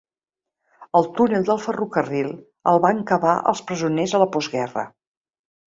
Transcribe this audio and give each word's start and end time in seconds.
El 0.99 1.05
túnel 1.19 1.45
del 1.49 1.61
ferrocarril 1.65 2.33
el 2.73 2.81
van 2.87 3.05
cavar 3.13 3.37
els 3.55 3.63
presoners 3.69 4.17
a 4.21 4.25
la 4.25 4.31
postguerra. 4.39 4.89